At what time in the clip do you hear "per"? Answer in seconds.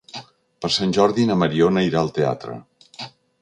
0.65-0.71